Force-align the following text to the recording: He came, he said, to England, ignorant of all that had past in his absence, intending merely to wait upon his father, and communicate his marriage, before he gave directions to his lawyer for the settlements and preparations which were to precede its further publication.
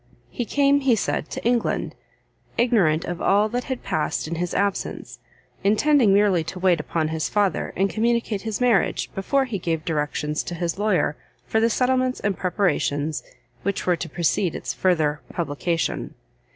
He 0.31 0.45
came, 0.45 0.79
he 0.79 0.95
said, 0.95 1.29
to 1.29 1.45
England, 1.45 1.93
ignorant 2.57 3.05
of 3.05 3.21
all 3.21 3.47
that 3.49 3.65
had 3.65 3.83
past 3.83 4.27
in 4.27 4.33
his 4.33 4.51
absence, 4.55 5.19
intending 5.63 6.11
merely 6.11 6.43
to 6.45 6.57
wait 6.57 6.79
upon 6.79 7.09
his 7.09 7.29
father, 7.29 7.71
and 7.75 7.87
communicate 7.87 8.41
his 8.41 8.59
marriage, 8.59 9.11
before 9.13 9.45
he 9.45 9.59
gave 9.59 9.85
directions 9.85 10.41
to 10.41 10.55
his 10.55 10.79
lawyer 10.79 11.15
for 11.45 11.59
the 11.59 11.69
settlements 11.69 12.19
and 12.19 12.35
preparations 12.35 13.21
which 13.61 13.85
were 13.85 13.95
to 13.95 14.09
precede 14.09 14.55
its 14.55 14.73
further 14.73 15.21
publication. 15.29 16.15